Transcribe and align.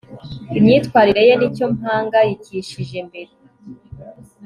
imyitwarire 0.57 1.21
ye 1.27 1.33
nicyo 1.37 1.65
mpangayikishije 1.75 2.97
mbere 3.07 3.31